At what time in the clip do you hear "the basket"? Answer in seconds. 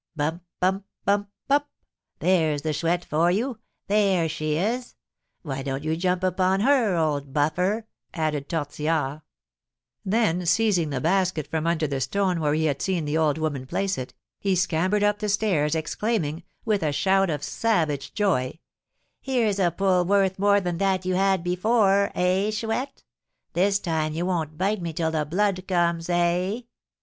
10.89-11.45